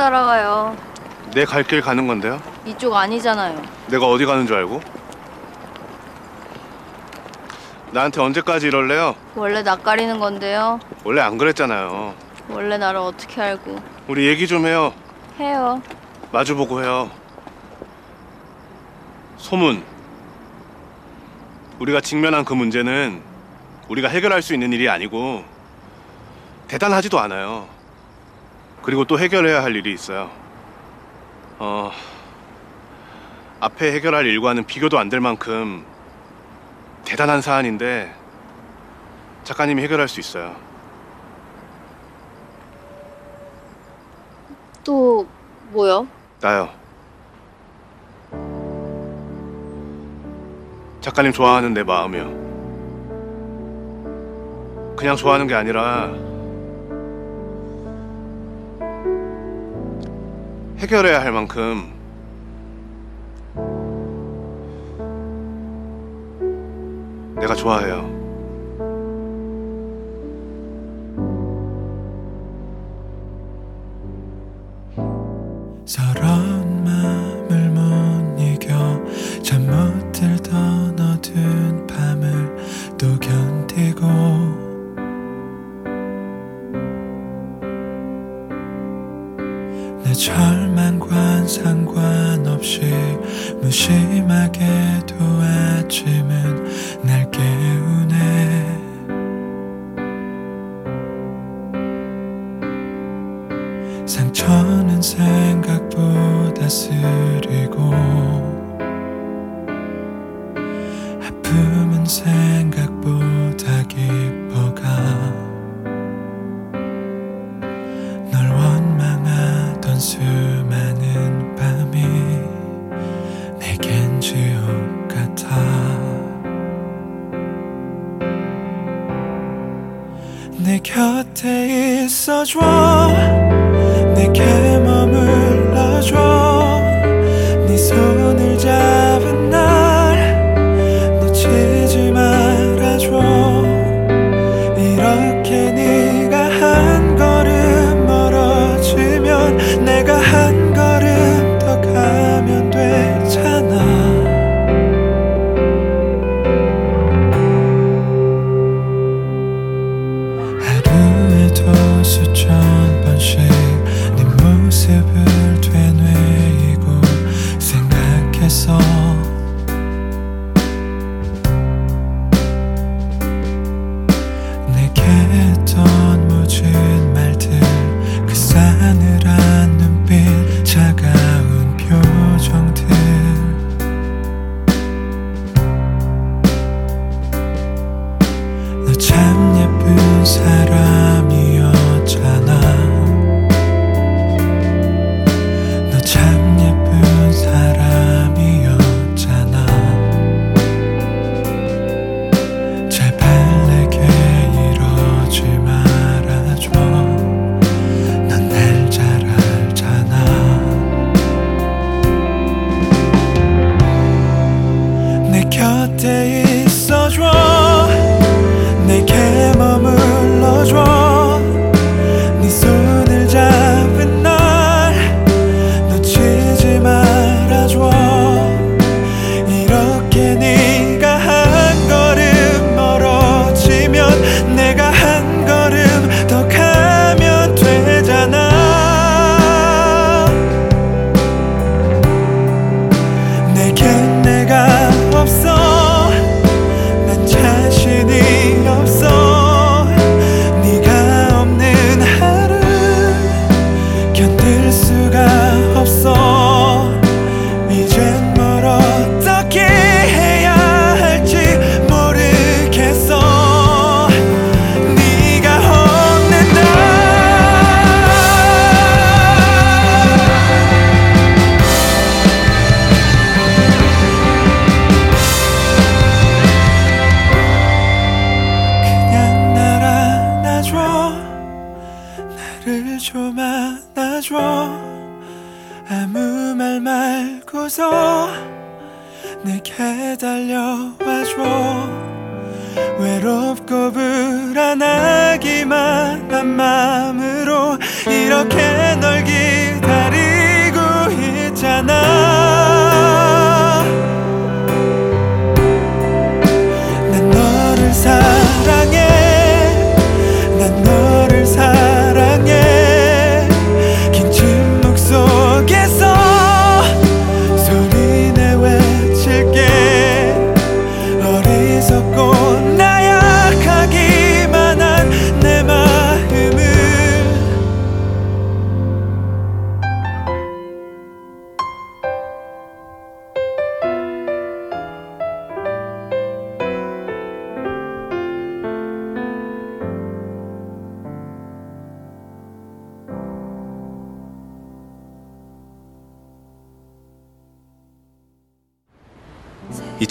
따라가요? 0.00 0.74
내 1.34 1.44
갈 1.44 1.62
길 1.62 1.82
가는 1.82 2.06
건데요. 2.06 2.40
이쪽 2.64 2.94
아니잖아요. 2.94 3.60
내가 3.88 4.06
어디 4.06 4.24
가는 4.24 4.46
줄 4.46 4.56
알고? 4.56 4.80
나한테 7.92 8.22
언제까지 8.22 8.68
이럴래요? 8.68 9.14
원래 9.36 9.60
낯가리는 9.62 10.18
건데요. 10.18 10.80
원래 11.04 11.20
안 11.20 11.36
그랬잖아요. 11.36 12.14
원래 12.48 12.78
나를 12.78 12.98
어떻게 13.00 13.42
알고 13.42 13.76
우리 14.08 14.26
얘기 14.26 14.46
좀 14.48 14.64
해요. 14.66 14.94
해요. 15.38 15.82
마주보고 16.32 16.82
해요. 16.82 17.10
소문. 19.36 19.84
우리가 21.78 22.00
직면한 22.00 22.46
그 22.46 22.54
문제는 22.54 23.20
우리가 23.88 24.08
해결할 24.08 24.40
수 24.40 24.54
있는 24.54 24.72
일이 24.72 24.88
아니고 24.88 25.44
대단하지도 26.68 27.18
않아요. 27.20 27.68
그리고 28.82 29.04
또 29.04 29.18
해결해야 29.18 29.62
할 29.62 29.76
일이 29.76 29.92
있어요. 29.92 30.30
어, 31.58 31.90
앞에 33.60 33.92
해결할 33.92 34.26
일과는 34.26 34.64
비교도 34.64 34.98
안 34.98 35.08
될 35.10 35.20
만큼 35.20 35.84
대단한 37.04 37.42
사안인데 37.42 38.14
작가님이 39.44 39.82
해결할 39.82 40.08
수 40.08 40.20
있어요. 40.20 40.54
또 44.84 45.26
뭐요? 45.70 46.06
나요. 46.40 46.70
작가님 51.00 51.32
좋아하는 51.32 51.74
내 51.74 51.82
마음이요. 51.82 52.40
그냥 54.96 55.16
좋아하는 55.16 55.46
게 55.46 55.54
아니라 55.54 56.10
해결해야 60.80 61.20
할 61.22 61.30
만큼 61.30 61.92
내가 67.38 67.54
좋아해요. 67.54 68.18
서러 75.84 76.59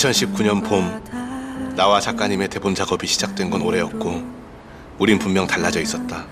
2019년 0.09 0.63
봄 0.67 1.75
나와 1.75 1.99
작가님의 1.99 2.49
대본 2.49 2.75
작업이 2.75 3.07
시작된 3.07 3.49
건 3.49 3.61
올해였고 3.61 4.23
우린 4.97 5.19
분명 5.19 5.47
달라져 5.47 5.79
있었다. 5.79 6.25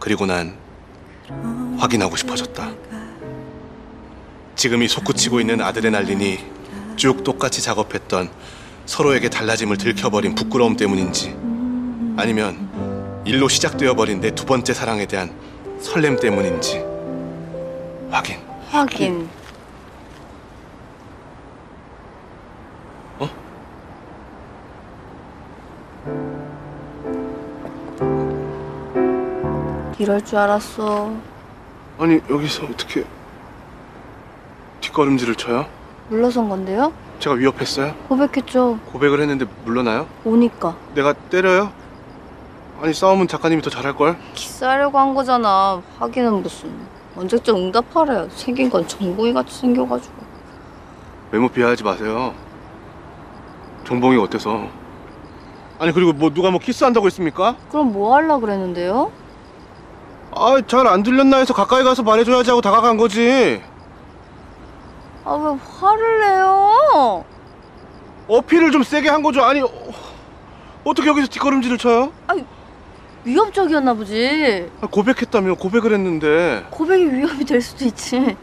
그리고 0.00 0.26
난 0.26 0.56
확인하고 1.78 2.16
싶어졌다. 2.16 2.70
지금 4.56 4.82
이 4.82 4.88
솟구치고 4.88 5.40
있는 5.40 5.60
아드레날린이 5.60 6.38
쭉 6.96 7.22
똑같이 7.22 7.62
작업했던 7.62 8.28
서로에게 8.86 9.28
달라짐을 9.28 9.76
들켜버린 9.76 10.34
부끄러움 10.34 10.76
때문인지 10.76 11.36
아니면 12.16 13.22
일로 13.24 13.48
시작되어 13.48 13.94
버린 13.94 14.20
내 14.20 14.30
두 14.30 14.46
번째 14.46 14.72
사랑에 14.74 15.06
대한 15.06 15.30
설렘 15.80 16.18
때문인지 16.18 16.82
확인. 18.10 18.38
확인. 18.70 19.28
이럴 30.08 30.24
줄 30.24 30.38
알았어. 30.38 31.12
아니 31.98 32.18
여기서 32.30 32.64
어떻게 32.64 33.04
뒷걸음질을 34.80 35.34
쳐요? 35.34 35.66
물러선 36.08 36.48
건데요? 36.48 36.94
제가 37.18 37.36
위협했어요? 37.36 37.94
고백했죠. 38.08 38.78
고백을 38.90 39.20
했는데 39.20 39.44
물러나요? 39.66 40.06
오니까. 40.24 40.74
내가 40.94 41.12
때려요? 41.12 41.70
아니 42.80 42.94
싸움은 42.94 43.28
작가님이 43.28 43.60
더 43.60 43.68
잘할 43.68 43.94
걸? 43.96 44.16
키스하려고 44.32 44.98
한 44.98 45.14
거잖아. 45.14 45.82
확인은 45.98 46.42
무슨. 46.42 46.72
언제쯤 47.14 47.56
응답하래. 47.56 48.30
생긴 48.30 48.70
건 48.70 48.88
정보이 48.88 49.34
같이 49.34 49.58
생겨가지고. 49.58 50.14
외모 51.32 51.48
비하하지 51.50 51.84
마세요. 51.84 52.32
정봉이가 53.84 54.22
어때서? 54.22 54.68
아니 55.78 55.92
그리고 55.92 56.14
뭐 56.14 56.30
누가 56.32 56.50
뭐 56.50 56.58
키스한다고 56.58 57.04
했습니까? 57.08 57.56
그럼 57.70 57.92
뭐 57.92 58.14
하려 58.14 58.38
그랬는데요? 58.38 59.12
아 60.34 60.60
잘 60.66 60.86
안 60.86 61.02
들렸나 61.02 61.38
해서 61.38 61.54
가까이 61.54 61.82
가서 61.82 62.02
말해줘야지 62.02 62.50
하고 62.50 62.60
다가간 62.60 62.96
거지. 62.96 63.62
아 65.24 65.34
왜 65.34 65.58
화를 65.80 66.20
내요? 66.20 67.24
어필을 68.28 68.70
좀 68.72 68.82
세게 68.82 69.08
한 69.08 69.22
거죠. 69.22 69.42
아니 69.42 69.60
어, 69.60 69.68
어떻게 70.84 71.08
여기서 71.08 71.28
뒷걸음질을 71.28 71.78
쳐요? 71.78 72.12
위협적이었나 73.24 73.94
보지. 73.94 74.70
아, 74.80 74.86
고백했다며 74.86 75.54
고백을 75.54 75.92
했는데 75.92 76.64
고백이 76.70 77.12
위협이 77.12 77.44
될 77.44 77.60
수도 77.60 77.84
있지. 77.84 78.36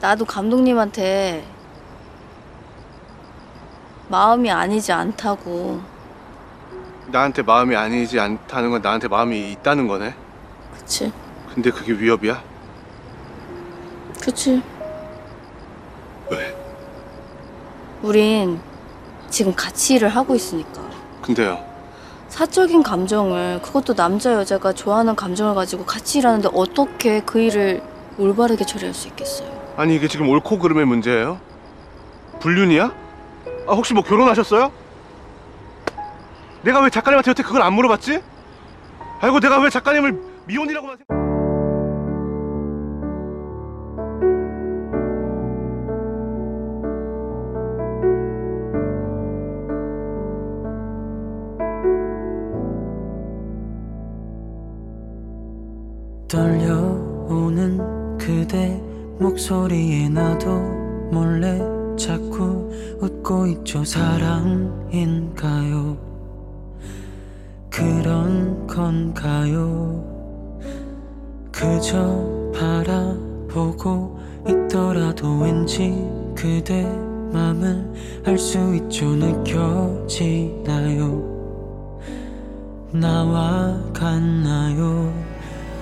나도 0.00 0.24
감독님한테 0.24 1.44
마음이 4.08 4.50
아니지 4.50 4.92
않다고. 4.92 5.80
나한테 7.08 7.42
마음이 7.42 7.74
아니지 7.76 8.18
않다는 8.20 8.70
건 8.70 8.82
나한테 8.82 9.08
마음이 9.08 9.52
있다는 9.52 9.88
거네. 9.88 10.14
그치? 10.86 11.12
근데 11.52 11.70
그게 11.72 11.92
위협이야? 11.92 12.40
그치? 14.22 14.62
왜? 16.30 16.56
우린 18.02 18.60
지금 19.28 19.52
같이 19.52 19.96
일을 19.96 20.08
하고 20.08 20.36
있으니까. 20.36 20.80
근데요. 21.22 21.58
사적인 22.28 22.84
감정을 22.84 23.60
그것도 23.62 23.94
남자 23.94 24.32
여자가 24.34 24.72
좋아하는 24.72 25.16
감정을 25.16 25.56
가지고 25.56 25.84
같이 25.84 26.18
일하는데 26.18 26.50
어떻게 26.54 27.20
그 27.20 27.40
일을 27.40 27.82
올바르게 28.16 28.64
처리할 28.64 28.94
수 28.94 29.08
있겠어요? 29.08 29.48
아니 29.76 29.96
이게 29.96 30.06
지금 30.06 30.28
옳고 30.28 30.58
그름의 30.60 30.86
문제예요? 30.86 31.40
불륜이야? 32.40 32.92
아 33.66 33.72
혹시 33.72 33.92
뭐 33.92 34.04
결혼하셨어요? 34.04 34.70
내가 36.62 36.80
왜 36.80 36.90
작가님한테 36.90 37.30
여태 37.30 37.42
그걸 37.42 37.62
안 37.62 37.74
물어봤지? 37.74 38.20
아이고 39.20 39.40
내가 39.40 39.58
왜 39.60 39.70
작가님을 39.70 40.35
미혼이라고만 40.46 40.96
생각... 40.96 41.16
떨려오는 56.28 58.18
그대 58.18 58.80
목소리에 59.18 60.08
나도 60.08 60.58
몰래 61.12 61.58
자꾸 61.96 62.68
웃고 63.00 63.46
있죠. 63.46 63.84
사랑인가요? 63.84 65.16
그런 67.70 68.66
건가요 68.66 70.15
그저 71.56 72.52
바라보고 72.54 74.20
있더라도 74.46 75.38
왠지 75.38 76.06
그대 76.34 76.82
맘을 77.32 77.82
알 78.26 78.36
수 78.38 78.74
있죠. 78.74 79.06
느껴지나요? 79.16 80.36
나와 82.92 83.80
같나요? 83.94 85.10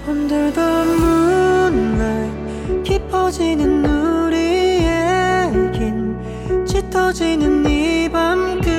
Under 0.06 0.52
the 0.52 0.82
moonlight 1.00 2.82
깊어지는 2.84 3.84
우리의 3.84 5.72
긴 5.72 6.16
짙어지는 6.64 7.66
이밤끝 7.68 8.73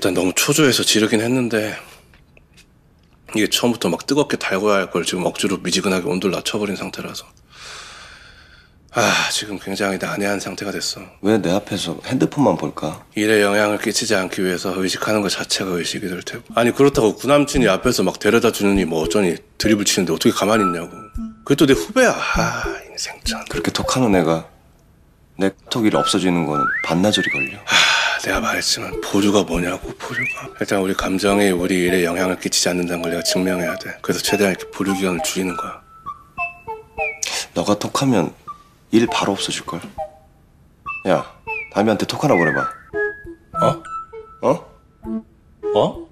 일단 0.00 0.14
너무 0.14 0.32
초조해서 0.34 0.82
지르긴 0.82 1.20
했는데 1.20 1.76
이게 3.36 3.46
처음부터 3.50 3.90
막 3.90 4.06
뜨겁게 4.06 4.38
달궈야 4.38 4.76
할 4.76 4.90
걸 4.90 5.04
지금 5.04 5.26
억지로 5.26 5.58
미지근하게 5.58 6.08
온도를 6.08 6.34
낮춰버린 6.36 6.74
상태라서. 6.74 7.26
아 8.94 9.28
지금 9.30 9.58
굉장히 9.58 9.98
난해한 9.98 10.40
상태가 10.40 10.72
됐어. 10.72 11.02
왜 11.20 11.36
내 11.38 11.52
앞에서 11.52 12.00
핸드폰만 12.06 12.56
볼까? 12.56 13.04
일에 13.14 13.42
영향을 13.42 13.76
끼치지 13.78 14.14
않기 14.14 14.42
위해서 14.42 14.72
의식하는 14.74 15.20
것 15.20 15.28
자체가 15.28 15.70
의식이 15.72 16.08
될 16.08 16.22
테고. 16.22 16.44
아니 16.54 16.72
그렇다고 16.74 17.14
구남친이 17.16 17.68
앞에서 17.68 18.02
막 18.02 18.18
데려다 18.18 18.50
주느니 18.52 18.86
뭐 18.86 19.02
어쩌니 19.02 19.36
드립을 19.58 19.84
치는데 19.84 20.14
어떻게 20.14 20.30
가만히 20.30 20.64
있냐고. 20.64 20.88
그게 21.44 21.56
또 21.56 21.66
내 21.66 21.74
후배야. 21.74 22.10
아 22.10 22.64
인생 22.90 23.20
참. 23.24 23.44
그렇게 23.50 23.70
톡하는 23.70 24.18
애가 24.18 24.48
내 25.36 25.50
톡이 25.68 25.94
없어지는 25.94 26.46
건 26.46 26.64
반나절이 26.84 27.28
걸려. 27.30 27.58
아, 27.58 27.74
내가 28.24 28.40
말했지만 28.40 29.00
보류가 29.00 29.44
뭐냐고 29.44 29.88
보류가 29.98 30.54
일단 30.60 30.80
우리 30.80 30.92
감정이 30.94 31.50
우리 31.50 31.84
일에 31.84 32.04
영향을 32.04 32.38
끼치지 32.38 32.68
않는다는 32.68 33.02
걸 33.02 33.12
내가 33.12 33.22
증명해야 33.22 33.76
돼 33.76 33.96
그래서 34.02 34.20
최대한 34.22 34.54
이렇게 34.54 34.70
보류 34.70 34.94
기간을 34.94 35.20
줄이는 35.24 35.56
거야 35.56 35.80
너가 37.54 37.78
톡하면 37.78 38.32
일 38.92 39.06
바로 39.06 39.32
없어질 39.32 39.64
걸. 39.66 39.80
야, 41.08 41.24
다미한테 41.72 42.06
톡 42.06 42.22
하나 42.24 42.34
보내봐. 42.34 42.60
어? 43.62 43.82
어? 44.48 44.80
어? 45.76 46.08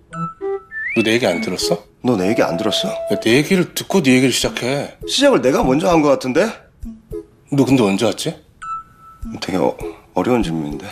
너 0.96 1.02
내 1.02 1.12
얘기 1.12 1.26
안 1.26 1.40
들었어? 1.40 1.84
너 2.04 2.16
내 2.16 2.28
얘기 2.28 2.42
안 2.42 2.56
들었어? 2.56 2.88
야, 2.88 3.20
내 3.22 3.36
얘기를 3.36 3.72
듣고 3.74 4.02
네 4.02 4.12
얘기를 4.14 4.32
시작해 4.32 4.96
시작을 5.08 5.42
내가 5.42 5.62
먼저 5.64 5.88
한것 5.88 6.10
같은데? 6.10 6.46
너 7.52 7.64
근데 7.64 7.82
언제 7.82 8.04
왔지? 8.04 8.36
되게 9.40 9.58
어, 9.58 9.76
어려운 10.14 10.42
질문인데. 10.42 10.86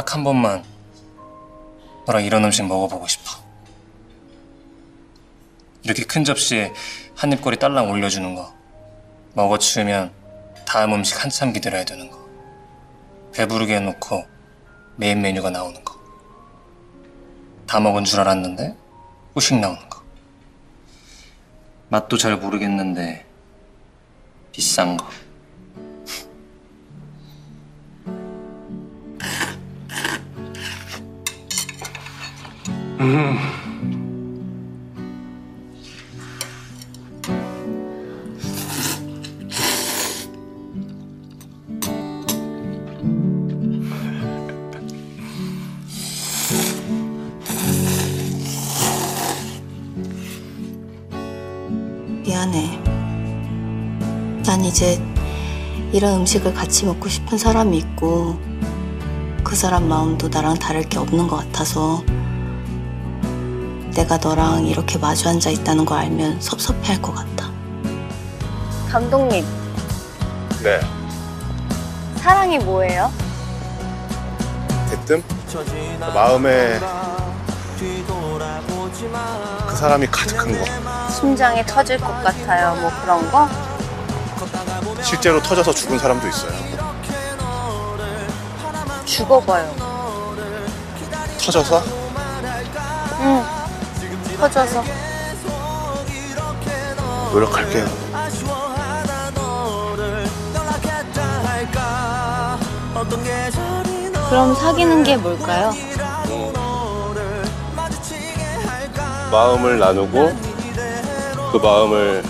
딱 0.00 0.14
한 0.14 0.24
번만 0.24 0.64
너랑 2.06 2.24
이런 2.24 2.42
음식 2.42 2.64
먹어보고 2.64 3.06
싶어. 3.06 3.32
이렇게 5.82 6.04
큰 6.04 6.24
접시에 6.24 6.72
한 7.14 7.30
입거리 7.32 7.58
딸랑 7.58 7.90
올려주는 7.90 8.34
거. 8.34 8.54
먹어 9.34 9.58
치우면 9.58 10.10
다음 10.66 10.94
음식 10.94 11.22
한참 11.22 11.52
기다려야 11.52 11.84
되는 11.84 12.10
거. 12.10 12.18
배부르게 13.34 13.76
해놓고 13.76 14.24
메인 14.96 15.20
메뉴가 15.20 15.50
나오는 15.50 15.84
거. 15.84 16.00
다 17.66 17.78
먹은 17.78 18.04
줄 18.04 18.20
알았는데 18.20 18.74
후식 19.34 19.58
나오는 19.58 19.86
거. 19.90 20.02
맛도 21.90 22.16
잘 22.16 22.38
모르겠는데 22.38 23.26
비싼 24.52 24.96
거. 24.96 25.06
미안해. 52.22 52.82
난 54.44 54.62
이제 54.62 55.02
이런 55.94 56.20
음식을 56.20 56.52
같이 56.52 56.84
먹고 56.84 57.08
싶은 57.08 57.38
사람이 57.38 57.78
있고 57.78 58.38
그 59.42 59.56
사람 59.56 59.88
마음도 59.88 60.28
나랑 60.28 60.58
다를 60.58 60.86
게 60.86 60.98
없는 60.98 61.28
것 61.28 61.36
같아서 61.36 62.04
내가 64.00 64.16
너랑 64.16 64.64
이렇게 64.64 64.96
마주 64.96 65.28
앉아 65.28 65.50
있다는 65.50 65.84
걸 65.84 65.98
알면 65.98 66.40
섭섭해 66.40 66.94
할 66.94 67.02
것 67.02 67.14
같다. 67.14 67.50
감독님, 68.90 69.44
네. 70.62 70.80
사랑이 72.16 72.58
뭐예요? 72.60 73.12
대뜸 74.88 75.22
마음에 76.14 76.80
그 79.68 79.76
사람이 79.76 80.06
가득한 80.06 80.50
거. 80.58 81.10
심장이 81.10 81.62
터질 81.66 81.98
것 81.98 82.06
같아요. 82.24 82.74
뭐 82.76 82.90
그런 83.02 83.30
거? 83.30 83.46
실제로 85.02 85.42
터져서 85.42 85.74
죽은 85.74 85.98
사람도 85.98 86.26
있어요. 86.26 86.52
죽어봐요. 89.04 89.74
터져서? 91.38 91.82
응. 93.20 93.59
터져서. 94.40 94.82
노력할게요. 97.30 97.84
그럼 104.30 104.54
사귀는 104.54 105.02
게 105.02 105.16
뭘까요? 105.16 105.72
마음을 109.30 109.78
나누고 109.78 110.32
그 111.52 111.56
마음을 111.58 112.22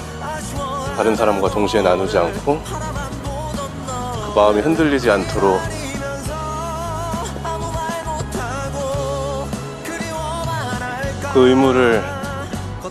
다른 0.96 1.14
사람과 1.14 1.48
동시에 1.48 1.82
나누지 1.82 2.18
않고 2.18 2.60
그 2.64 4.32
마음이 4.34 4.60
흔들리지 4.62 5.10
않도록 5.10 5.60
그 11.32 11.48
의무를 11.48 12.02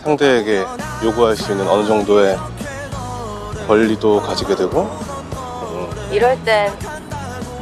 상대에게 0.01 0.65
요구할 1.03 1.35
수 1.35 1.51
있는 1.51 1.67
어느 1.67 1.85
정도의 1.85 2.37
권리도 3.67 4.21
가지게 4.21 4.55
되고 4.55 4.89
이럴 6.11 6.41
땐 6.43 6.73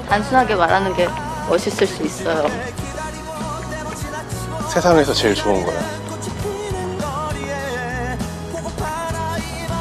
단순하게 0.08 0.56
말하는 0.56 0.96
게 0.96 1.10
멋있을 1.50 1.88
수 1.88 2.04
있어요. 2.04 2.46
세상에서 4.70 5.14
제일 5.14 5.34
좋은 5.34 5.66
거야. 5.66 5.80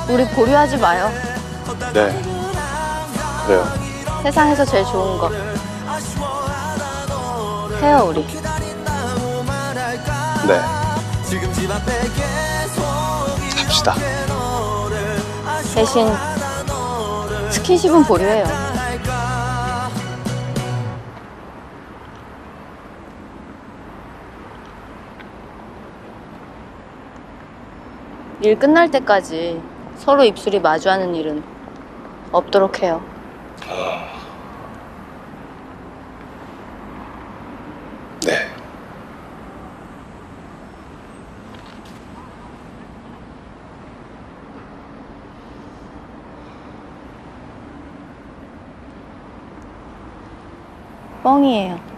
우리 0.08 0.26
보류하지 0.28 0.78
마요. 0.78 1.10
네. 1.92 2.22
그래요. 3.46 3.66
세상에서 4.22 4.64
제일 4.64 4.84
좋은 4.84 5.18
거. 5.18 5.30
해요, 7.82 8.06
우리. 8.08 8.26
네. 10.46 10.75
합시다. 13.64 13.94
대신 15.74 16.06
스킨십은 17.50 18.04
보류해요. 18.04 18.44
일 28.42 28.58
끝날 28.58 28.90
때까지 28.90 29.60
서로 29.96 30.22
입술이 30.22 30.60
마주하는 30.60 31.14
일은 31.14 31.42
없도록 32.30 32.82
해요. 32.82 33.02
네. 38.24 38.55
뻥이에요. 51.26 51.95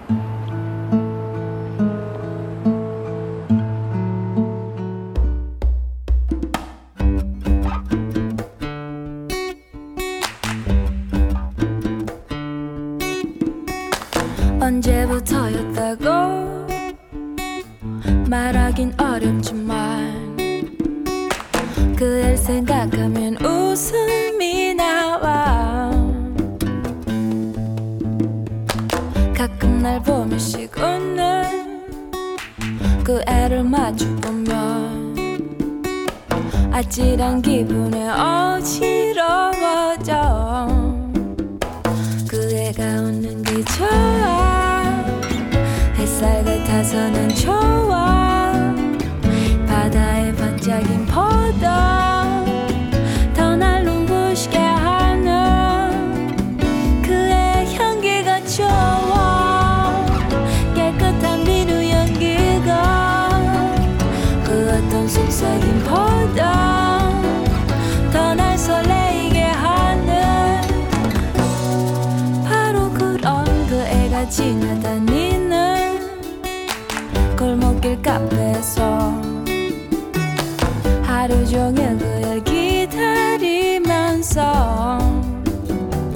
하루 81.28 81.46
종일 81.46 81.98
그를 81.98 82.42
기다리면서 82.42 83.28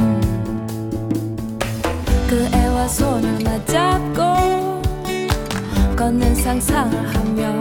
음, 0.01 1.39
그 2.27 2.49
애와 2.51 2.89
손을 2.89 3.45
맞잡고 3.45 4.81
걷는 5.95 6.35
상상을 6.35 7.15
하며 7.15 7.59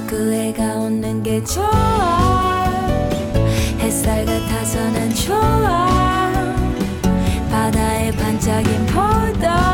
그 0.08 0.34
애가 0.34 0.78
웃는 0.78 1.22
게 1.22 1.44
좋아. 1.44 2.66
햇살 3.78 4.26
같아서 4.26 4.80
난 4.90 5.14
좋아. 5.14 5.88
바다의 7.52 8.12
반짝임보다 8.14 9.71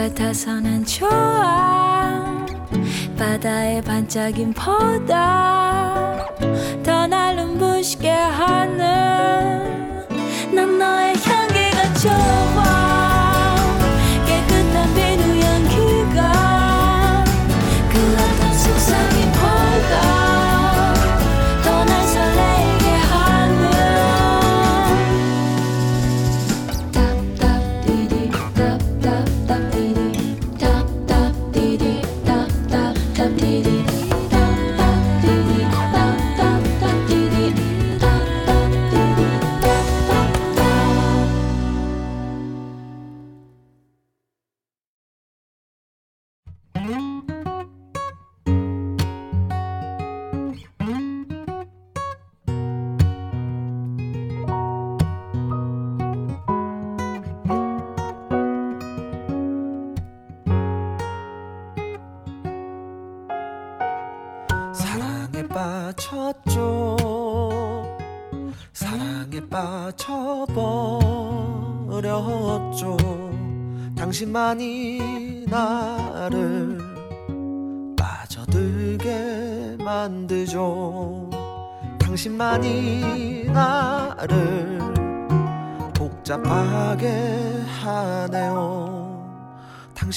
같아서 0.00 0.58
난 0.60 0.82
좋아. 0.82 1.10
바다의 3.18 3.82
반짝임 3.82 4.54
보다 4.54 6.29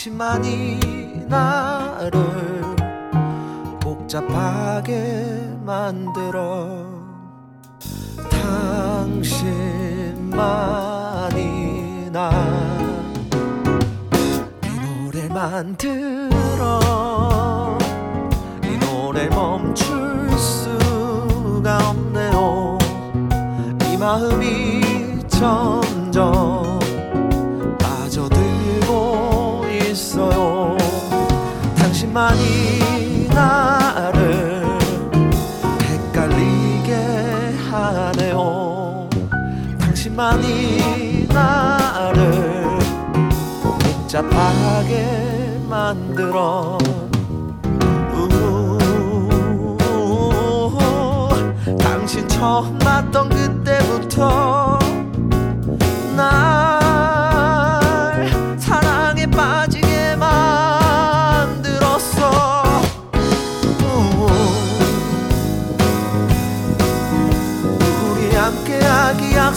당신만이 0.04 1.28
나를 1.30 2.12
복잡하게 3.80 5.56
만들어. 5.64 6.86
당신만이 8.30 9.30
나이 12.12 12.84
노래 14.82 15.30
만 15.30 15.78
들어. 15.78 17.78
이 18.66 18.78
노래 18.86 19.30
멈출 19.30 20.30
수가 20.38 21.92
없네요. 21.92 22.78
이 23.90 23.96
마음이 23.96 24.82
점 25.30 25.83
당신만이 32.14 33.28
나를 33.30 34.78
헷갈리게 35.82 36.94
하네요. 37.72 39.10
당신만이 39.80 41.28
나를 41.30 42.78
복잡하게 43.64 45.60
만들어. 45.68 46.78
처음 52.28 52.78
봤던 52.78 53.30
그때부터 53.30 54.78
날 56.16 56.53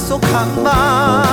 약속한 0.07 0.63
밤날 0.63 1.27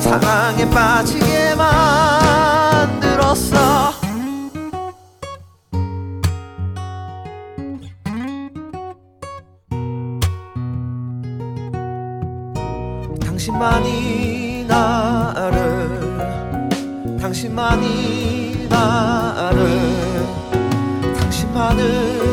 사랑에 0.00 0.64
빠지게 0.70 1.54
만들었어. 1.56 3.54
당신만이 13.20 14.64
나를 14.66 16.16
당신만이 17.20 18.68
나를 18.70 19.60
당신만을 21.20 22.23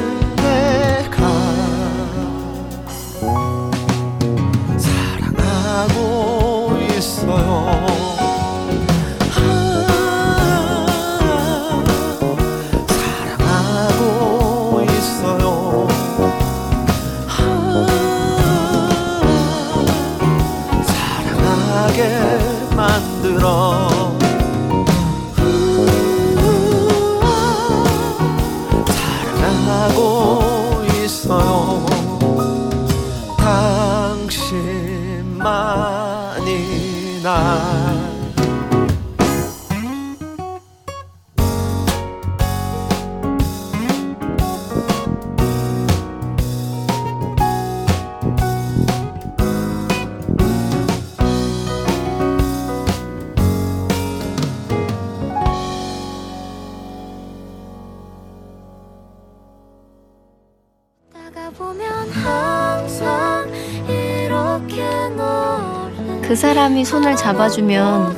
사람이 66.81 66.85
손을 66.85 67.15
잡아주면 67.15 68.17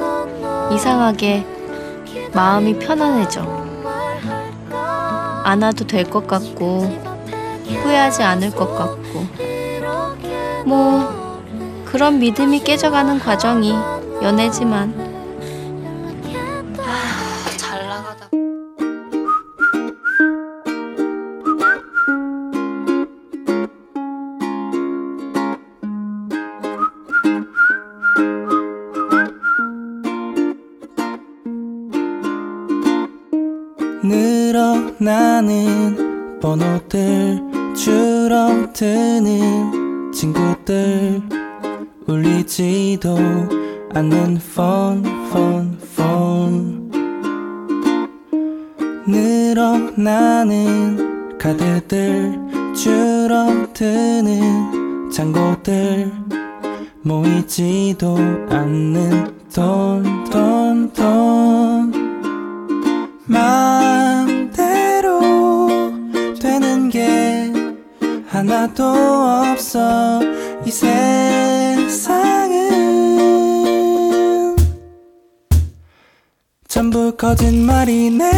이상하게 0.74 1.46
마음이 2.34 2.80
편안해져. 2.80 3.42
안아도 5.44 5.86
될 5.86 6.10
것 6.10 6.26
같고 6.28 6.90
후회하지 7.68 8.24
않을 8.24 8.52
것 8.52 8.74
같고 8.76 9.26
뭐 10.66 11.42
그런 11.86 12.20
믿음이 12.20 12.60
깨져가는 12.64 13.20
과정이 13.20 13.74
연애지만 14.22 15.03
않는 43.94 44.40
폰, 44.56 45.04
폰, 45.32 45.78
폰 45.96 46.92
늘어나는 49.06 50.18
카드들 51.38 52.40
줄어드는 52.76 54.32
잔고들. 55.12 56.12
모이지도 57.04 58.18
않는 58.50 59.50
돈, 59.54 60.24
돈, 60.30 60.92
돈. 60.94 61.92
마음대로 63.26 65.12
되는 66.42 66.90
게 66.90 67.54
하나도 68.28 68.84
없어. 68.84 70.22
이 70.66 70.72
세상 70.72 72.03
전부 76.74 77.16
거짓말이네. 77.16 78.32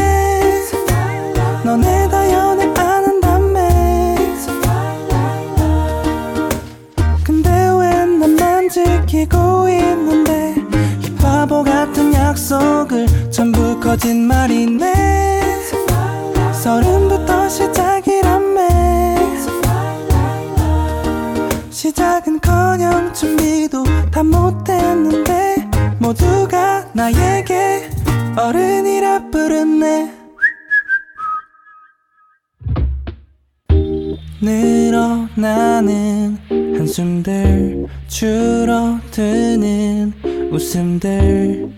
너네 1.63 2.09
다 2.09 2.33
연애 2.33 2.65
안 2.65 3.05
한다며. 3.05 3.61
근데 7.23 7.49
왜 7.49 8.05
나만 8.05 8.67
지키고 8.67 9.69
있는데 9.69 10.53
이 11.01 11.15
바보 11.15 11.63
같은 11.63 12.13
약속을 12.13 13.31
전부 13.31 13.79
거짓말이네. 13.79 15.41
서른부터 16.61 17.47
시작이라며. 17.47 18.65
시작은커녕 21.69 23.13
준비도 23.13 23.85
다 24.11 24.21
못했는데 24.23 25.69
모두가 25.99 26.85
나에게 26.91 27.94
어른이라 28.37 29.29
부르네. 29.31 30.11
늘어나는 34.41 36.37
한숨들 36.77 37.87
줄어드는 38.07 39.31
웃음들 40.51 41.69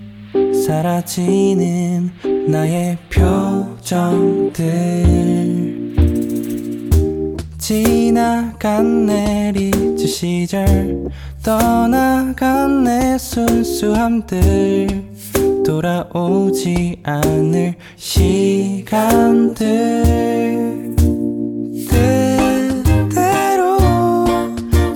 사라지는 0.65 2.11
나의 2.47 2.97
표정들. 3.13 4.65
지나간 7.59 9.05
내리즈 9.05 10.07
시절 10.07 11.09
떠나간 11.43 12.83
내 12.85 13.17
순수함들 13.17 15.06
돌아오지 15.67 17.01
않을 17.03 17.75
시간들 17.97 18.95
뜻대로 21.89 23.77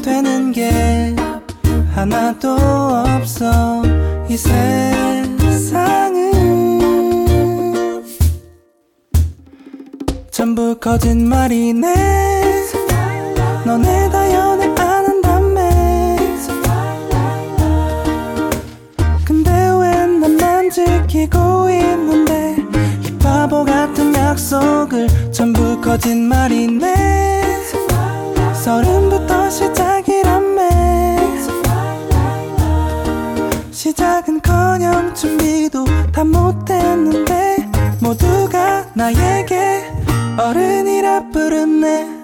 되는 0.01 0.53
게 0.53 1.13
하나도 1.93 2.55
없어 2.55 3.83
이 4.29 4.37
세상은 4.37 5.51
전부 10.31 10.79
거짓말이네. 10.79 11.93
너네 13.65 14.09
다 14.09 14.33
연애 14.33 14.73
지키고 21.11 21.69
있는데 21.69 22.55
이 23.05 23.17
바보 23.17 23.65
같은 23.65 24.15
약속을 24.15 25.31
전부 25.33 25.81
거짓말이네. 25.81 27.65
서른부터 28.53 29.49
시작이라며. 29.49 30.61
시작은커녕 33.71 35.13
준비도 35.13 35.83
다 36.13 36.23
못했는데 36.23 37.57
모두가 37.99 38.85
나에게 38.93 39.83
어른이라 40.37 41.29
부르네 41.31 42.20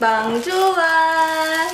빵 0.00 0.42
좋아 0.42 1.68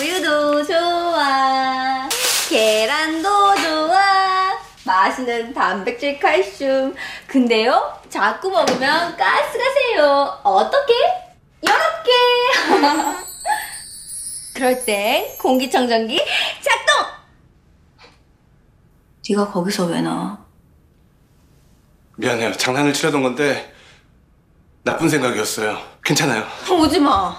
우유도 0.00 0.64
좋아 0.64 2.08
계란도 2.48 3.56
좋아 3.56 4.58
맛있는 4.84 5.52
단백질 5.52 6.18
칼슘 6.18 6.94
근데요 7.26 8.00
자꾸 8.08 8.50
먹으면 8.50 9.16
가스가 9.16 9.64
세요 9.74 10.40
어떻게? 10.44 10.92
이렇게 11.60 12.12
그럴 14.54 14.84
땐 14.84 15.26
공기청정기 15.38 16.20
작동 16.60 17.06
네가 19.28 19.50
거기서 19.50 19.86
왜 19.86 20.00
나와? 20.02 20.38
미안해요. 22.16 22.52
장난을 22.52 22.92
치려던 22.92 23.22
건데 23.22 23.71
나쁜 24.84 25.08
생각이었어요. 25.08 25.78
괜찮아요. 26.04 26.44
오지 26.70 26.98
마 27.00 27.36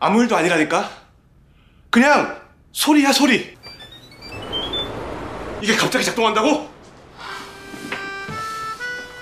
아무 0.00 0.22
일도 0.22 0.36
아니라니까. 0.36 0.90
그냥 1.90 2.40
소리야 2.72 3.12
소리. 3.12 3.56
이게 5.62 5.74
갑자기 5.74 6.04
작동한다고? 6.04 6.68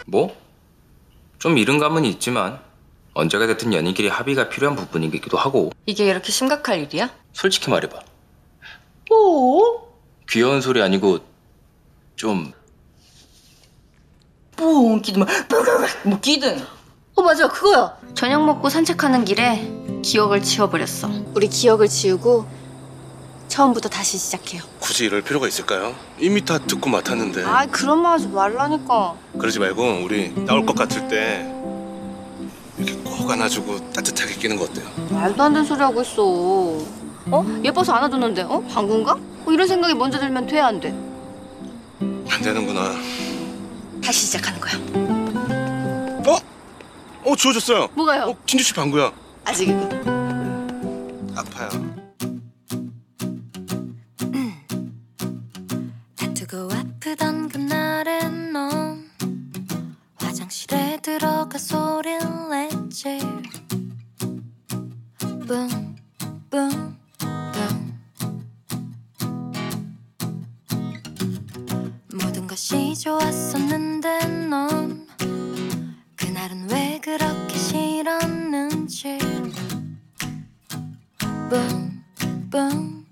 뭐? 0.06 0.36
좀 1.38 1.58
이른 1.58 1.78
감은 1.78 2.04
있지만 2.06 2.58
언제가 3.12 3.46
됐든 3.46 3.72
연인끼리 3.72 4.08
합의가 4.08 4.48
필요한 4.48 4.74
부분이기도 4.76 5.36
하고 5.38 5.70
이게 5.86 6.06
이렇게 6.06 6.32
심각할 6.32 6.80
일이야? 6.80 7.10
솔직히 7.32 7.70
말해봐 7.70 7.98
뭐? 9.10 9.94
귀여운 10.28 10.60
소리 10.60 10.82
아니고 10.82 11.18
좀 12.16 12.52
뭐 14.56 15.00
기든 15.00 15.24
뭐 16.04 16.20
기든 16.20 16.64
어 17.16 17.22
맞아 17.22 17.48
그거야 17.48 17.96
저녁 18.14 18.44
먹고 18.44 18.68
산책하는 18.68 19.24
길에 19.24 19.70
기억을 20.02 20.42
지워버렸어 20.42 21.10
우리 21.34 21.48
기억을 21.48 21.88
지우고 21.88 22.44
처음부터 23.48 23.88
다시 23.88 24.18
시작해요 24.18 24.62
굳이 24.80 25.04
이럴 25.04 25.22
필요가 25.22 25.46
있을까요? 25.46 25.94
이미 26.18 26.44
다 26.44 26.58
듣고 26.58 26.90
맡았는데. 26.90 27.44
아 27.44 27.66
그런 27.66 28.00
말 28.02 28.12
하지 28.14 28.26
말라니까 28.28 29.14
그러지 29.38 29.60
말고 29.60 30.00
우리 30.02 30.34
나올 30.44 30.66
것 30.66 30.74
같을 30.74 31.06
때 31.08 31.48
이렇게 32.78 32.96
꼭 33.04 33.30
안아주고 33.30 33.92
따뜻하게 33.92 34.34
끼는 34.34 34.56
거 34.56 34.64
어때요? 34.64 34.84
말도 35.10 35.42
안 35.42 35.52
되는 35.52 35.64
소리 35.66 35.80
하고 35.80 36.02
있어 36.02 36.22
어? 37.30 37.60
예뻐서 37.64 37.92
안아줬는데 37.92 38.42
어? 38.42 38.60
방구인가? 38.68 39.12
어, 39.12 39.50
이런 39.52 39.68
생각이 39.68 39.94
먼저 39.94 40.18
들면 40.18 40.46
돼 40.48 40.58
안 40.60 40.80
돼? 40.80 40.88
안 42.00 42.42
되는구나. 42.42 42.90
다시 44.04 44.26
시작하는 44.26 44.60
거야 44.60 44.74
어? 46.26 46.36
어 47.24 47.34
주워졌어요. 47.36 47.88
뭐가요? 47.94 48.22
어 48.24 48.36
진주 48.46 48.64
씨 48.64 48.74
방구야. 48.74 49.12
아직이고 49.44 49.78
아파요. 51.36 51.68
다투고 56.16 56.68
아프던 56.72 57.48
그날엔 57.48 58.52
넌 58.52 59.10
화장실에 60.16 60.98
들어가 61.02 61.56
소리를 61.58 62.20
냈지 62.50 63.18
뿡뿡뿡 65.18 66.94
모든 72.12 72.46
것이 72.46 72.94
좋았었는데 72.96 74.26
넌그 74.48 75.03
날은 76.44 76.70
왜 76.70 77.00
그렇게 77.02 77.56
싫었는지. 77.56 79.18
뿡뿡 82.50 83.03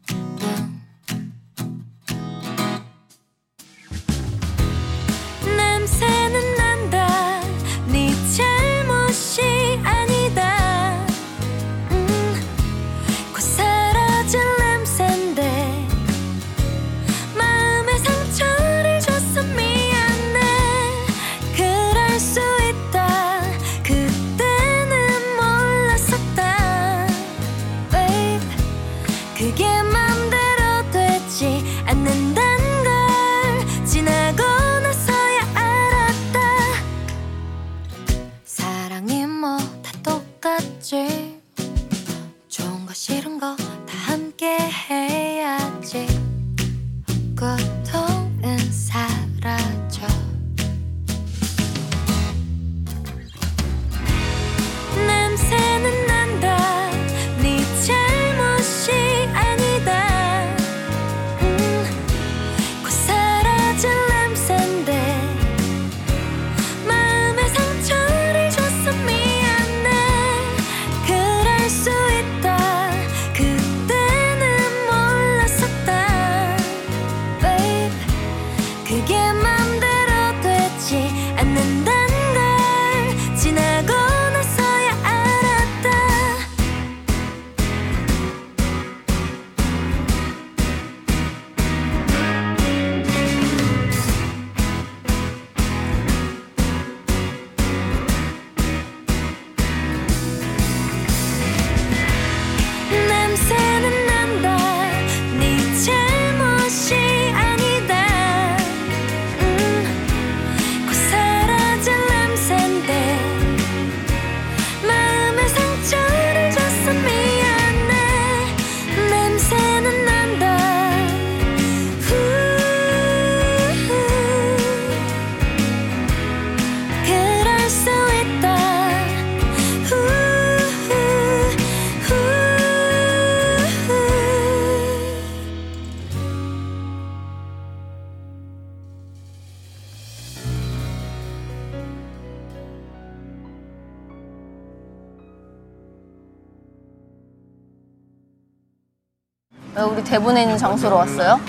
왜 149.74 149.82
우리 149.82 150.04
대본에 150.04 150.42
있는 150.42 150.58
장소로 150.58 150.96
왔어요? 150.96 151.40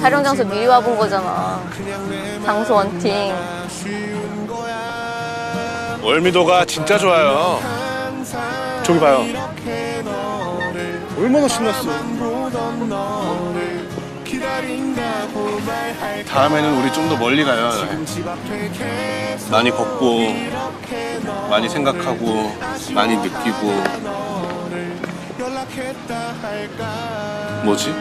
촬영 0.00 0.24
장소 0.24 0.44
미리 0.44 0.66
와본 0.66 0.96
거잖아. 0.98 1.62
장소 2.44 2.74
원팅. 2.74 3.34
월미도가 6.02 6.64
진짜 6.64 6.98
좋아요. 6.98 7.60
저기 8.82 8.98
봐요. 8.98 9.24
얼마나 11.18 11.48
신났어. 11.48 11.88
다음에는 16.28 16.78
우리 16.80 16.92
좀 16.92 17.08
더 17.08 17.16
멀리 17.16 17.44
가요. 17.44 17.70
많이 19.50 19.70
걷고, 19.70 20.20
많이 21.50 21.68
생각하고, 21.68 22.52
많이 22.94 23.16
느끼고. 23.16 24.27
뭐지? 27.64 27.94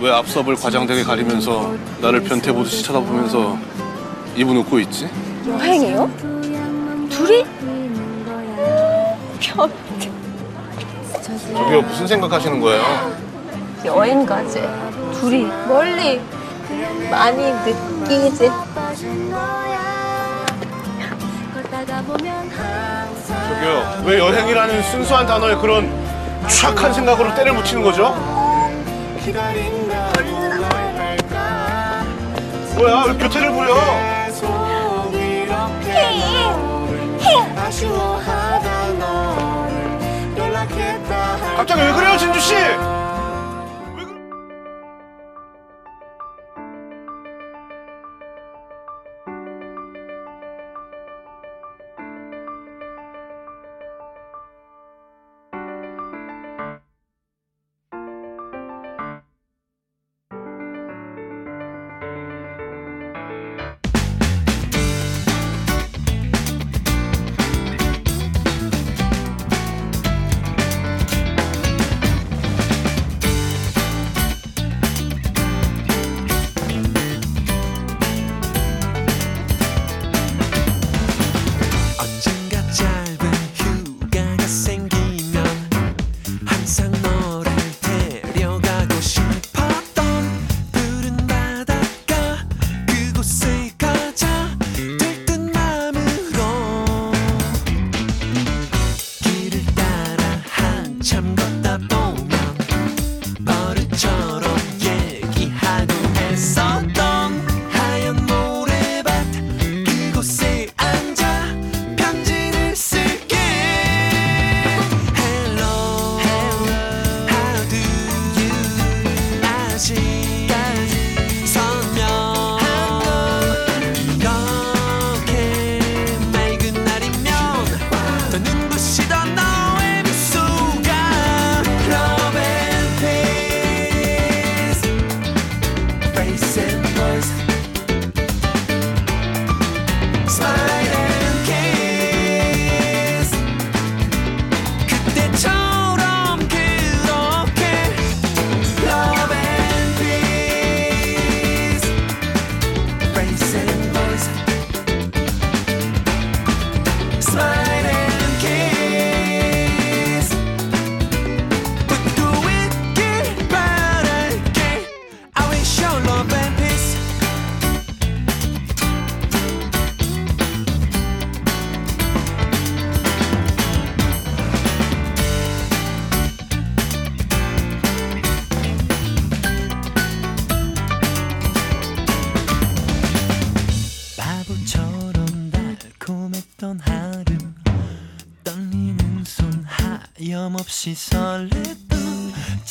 왜 0.00 0.10
앞섭을 0.10 0.56
과장되게 0.56 1.02
가리면서 1.04 1.74
나를 2.00 2.22
변태 2.22 2.52
보듯이 2.52 2.82
쳐다보면서 2.82 3.56
입은 4.36 4.56
웃고 4.58 4.78
있지? 4.80 5.08
여행이요? 5.46 6.10
둘이? 7.10 7.44
변태. 9.40 10.10
저기요 11.22 11.82
무슨 11.82 12.06
생각하시는 12.06 12.60
거예요? 12.60 12.82
여행 13.84 14.26
가지. 14.26 14.60
둘이 15.20 15.44
멀리 15.68 16.20
많이 17.10 17.38
느끼지. 17.64 18.50
저기요 23.48 24.02
왜 24.04 24.18
여행이라는 24.18 24.82
순수한 24.84 25.26
단어에 25.26 25.54
그런 25.56 25.90
추악한 26.48 26.92
생각으로 26.92 27.34
때를 27.34 27.54
붙이는 27.54 27.82
거죠? 27.82 28.14
뭐야 32.76 33.04
왜 33.08 33.14
교태를 33.14 33.50
부려? 33.52 33.74
갑자기 41.56 41.80
왜 41.82 41.92
그래요 41.92 42.16
진주 42.18 42.40
씨? 42.40 42.54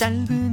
짧은 0.03 0.52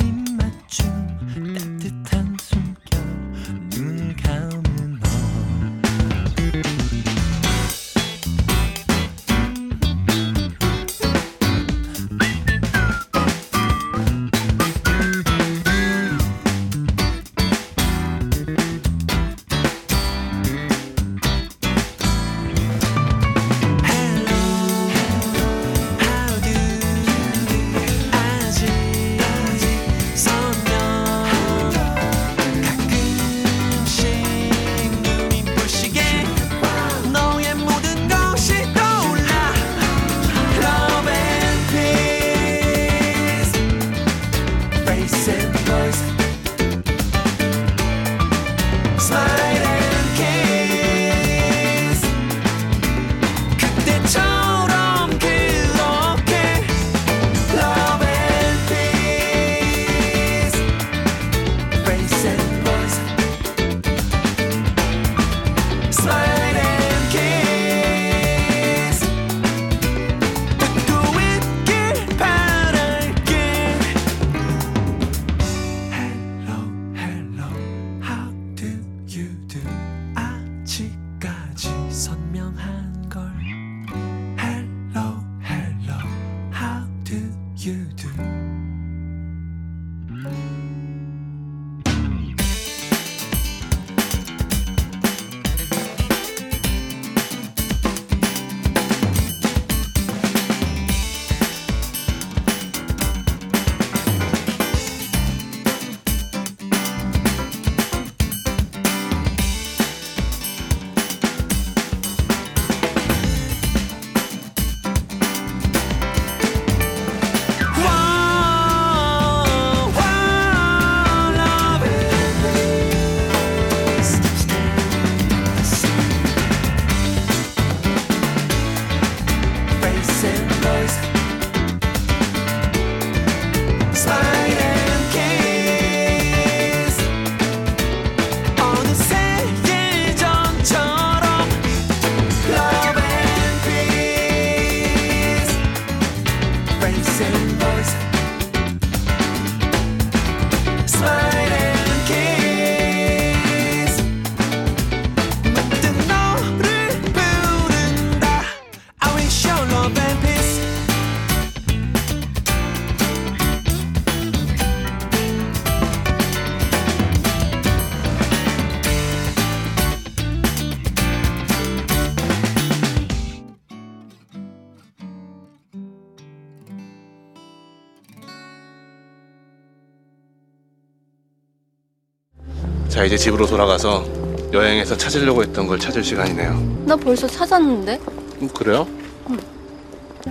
이제 183.10 183.18
집으로 183.18 183.44
돌아가서 183.44 184.04
여행에서 184.52 184.96
찾으려고 184.96 185.42
했던 185.42 185.66
걸 185.66 185.80
찾을 185.80 186.04
시간이네요. 186.04 186.84
나 186.86 186.94
벌써 186.94 187.26
찾았는데? 187.26 187.98
음, 188.40 188.48
그래요? 188.54 188.86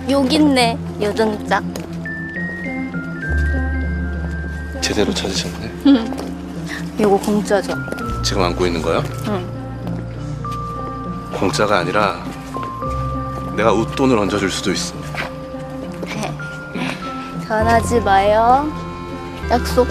여기 0.08 0.36
있네, 0.36 0.78
여전짝. 0.98 1.62
제대로 4.80 5.12
찾으셨네. 5.12 5.70
이거 6.98 7.18
공짜죠? 7.18 7.74
지금 8.24 8.44
안고 8.44 8.64
있는 8.64 8.80
거요? 8.80 9.04
응. 9.28 9.46
공짜가 11.34 11.80
아니라 11.80 12.24
내가 13.58 13.74
웃돈을 13.74 14.16
얹어줄 14.16 14.50
수도 14.50 14.72
있어. 14.72 14.94
전하지 17.46 18.00
마요. 18.00 18.72
약속. 19.50 19.86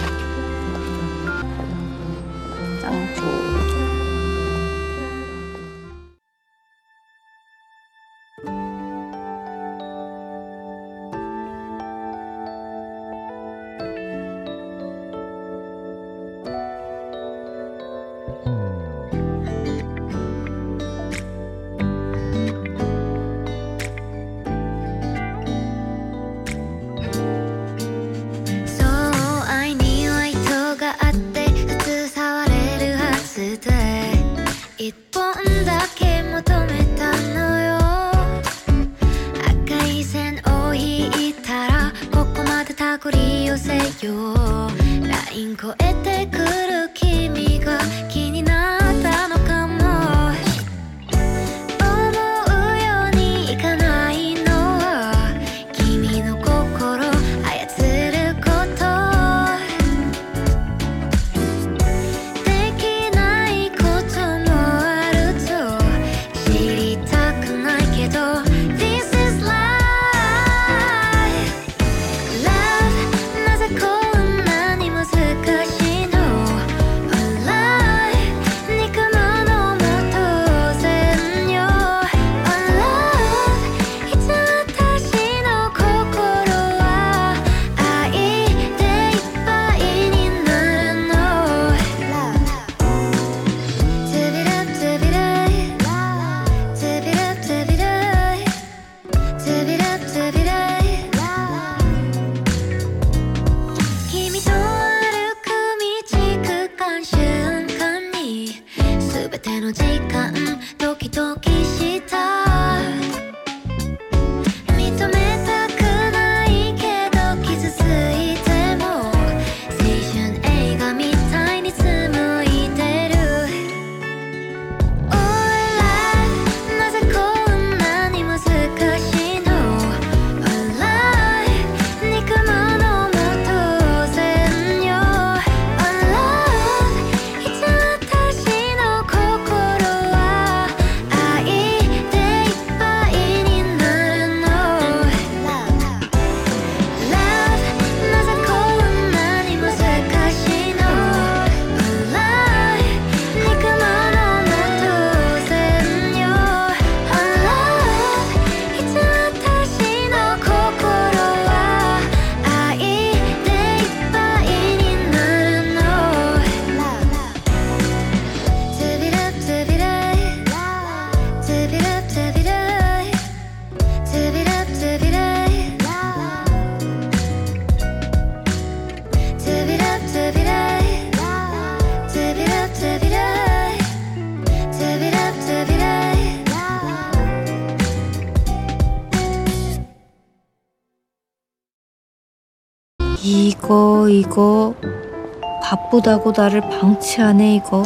바쁘다고 195.90 196.32
나를 196.36 196.62
방치하네 196.62 197.56
이거 197.56 197.84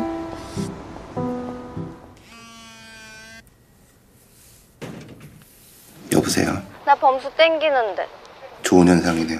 여보세요. 6.12 6.62
나 6.86 6.94
범수 6.96 7.30
땡기는데 7.38 8.08
좋은 8.62 8.88
현상이네요. 8.88 9.40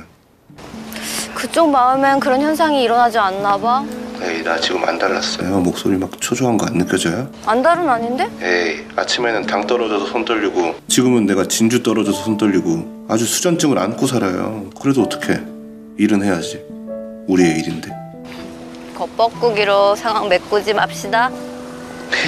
그쪽 1.36 1.70
마음엔 1.70 2.20
그런 2.20 2.42
현상이 2.42 2.84
일어나지 2.84 3.18
않나 3.18 3.58
봐 3.58 3.84
에이 4.22 4.42
나 4.44 4.58
지금 4.60 4.84
안 4.86 4.98
달랐어요. 4.98 5.60
목소리 5.60 5.98
막 5.98 6.10
초조한 6.22 6.58
거 6.58 6.66
안 6.66 6.78
느껴져요? 6.78 7.30
안달은 7.46 7.90
아닌데? 7.90 8.30
에이 8.42 8.86
아침에는 8.96 9.46
당 9.46 9.68
떨어져서 9.68 10.06
손 10.08 10.24
떨리고 10.24 10.76
지금은 10.88 11.26
내가 11.26 11.46
진주 11.46 11.84
떨어져서 11.84 12.24
손 12.24 12.38
떨리고 12.38 13.06
아주 13.10 13.26
수전증을 13.26 13.78
안고 13.78 14.08
살아요. 14.08 14.70
그래도 14.82 15.02
어떡해. 15.04 15.42
일은 15.98 16.24
해야지. 16.24 16.64
우리의 17.28 17.60
일인데. 17.60 18.03
겉벗고기로 19.16 19.96
상황 19.96 20.30
메꾸지 20.30 20.74
맙시다 20.74 21.32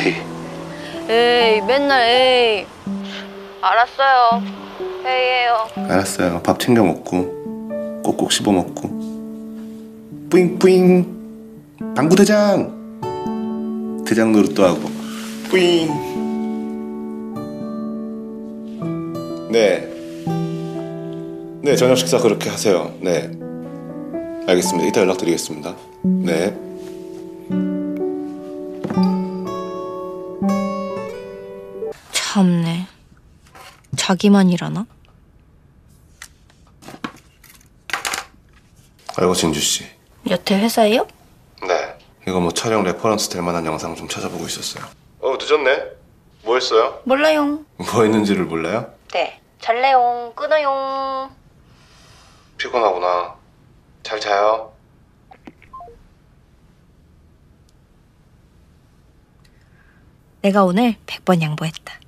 에이 0.05 0.15
에이 1.09 1.61
맨날 1.61 2.01
에이 2.03 2.65
알았어요 3.61 4.43
회의해요 5.03 5.67
알았어요. 5.75 6.41
밥 6.41 6.59
챙겨 6.59 6.83
먹고 6.83 7.45
꼭꼭 8.05 8.31
씹어 8.31 8.51
먹고. 8.51 8.89
뿌잉뿌잉. 10.29 11.05
당구 11.95 12.15
대장. 12.15 12.71
대장 14.07 14.31
노릇도 14.31 14.63
하고. 14.63 14.81
뿌잉. 15.49 15.89
네. 19.51 19.89
네 21.61 21.75
저녁 21.75 21.95
식사 21.95 22.19
그렇게 22.19 22.49
하세요. 22.49 22.93
네. 23.01 23.31
알겠습니다. 24.47 24.87
이따 24.87 25.01
연락드리겠습니다. 25.01 25.75
네. 26.03 26.64
참네 32.35 32.85
자기만 33.95 34.49
일하나? 34.49 34.85
아이고 39.15 39.33
진주 39.33 39.61
씨. 39.61 39.85
여태 40.29 40.59
회사에요? 40.59 41.07
네. 41.65 41.97
이거 42.27 42.41
뭐 42.41 42.51
촬영 42.51 42.83
reference 42.83 43.29
될 43.29 43.41
만한 43.41 43.65
영상 43.65 43.95
좀 43.95 44.09
찾아보고 44.09 44.45
있었어요. 44.47 44.83
어 45.21 45.37
늦었네. 45.39 45.91
뭐 46.43 46.55
했어요? 46.55 46.99
몰라요 47.05 47.63
뭐 47.77 48.03
했는지를 48.03 48.43
몰라요? 48.43 48.93
네 49.13 49.39
잘래용 49.61 50.33
끊어용 50.35 51.33
피곤하구나. 52.57 53.35
잘 54.03 54.19
자요. 54.19 54.73
내가 60.41 60.65
오늘 60.65 60.95
100번 61.07 61.41
양보했다 61.41 62.04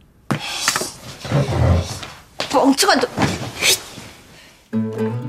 멍청한 2.53 2.99
놈 4.71 5.26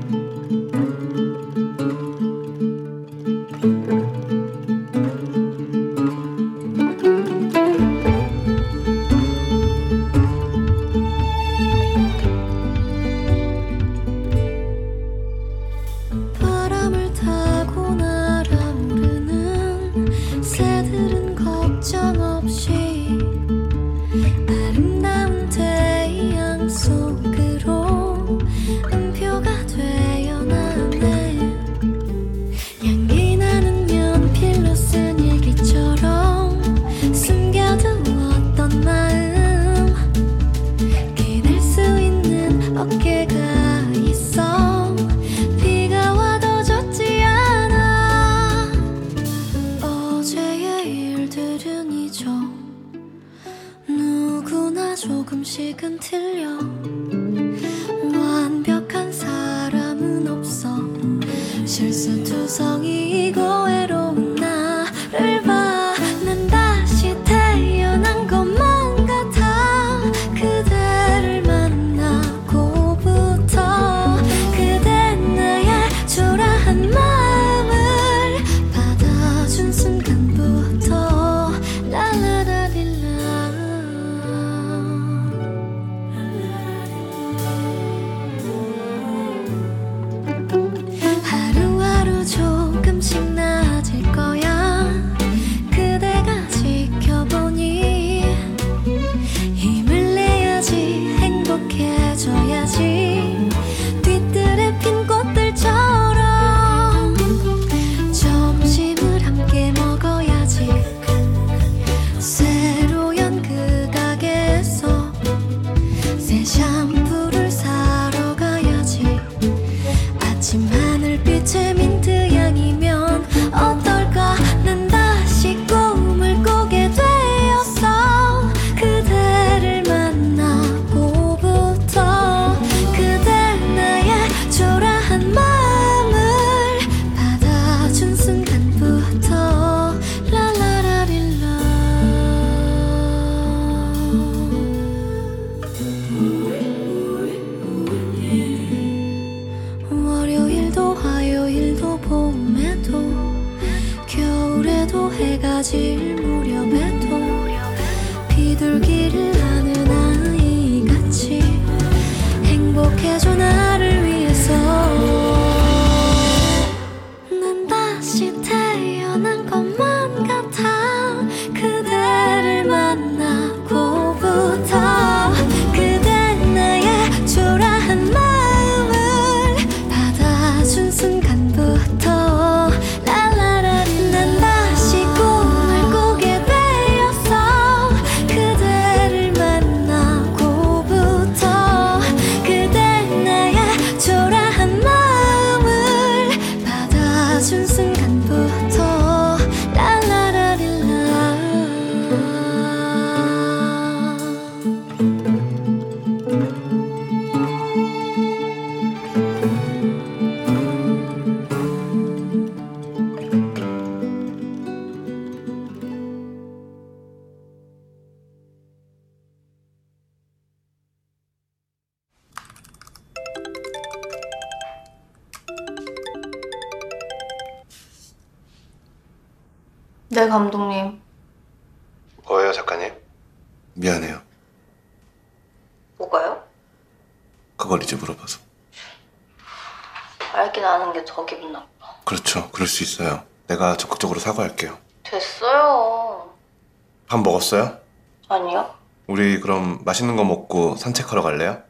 맛있는 249.99 250.15
거 250.15 250.23
먹고 250.23 250.75
산책하러 250.77 251.21
갈래요? 251.21 251.61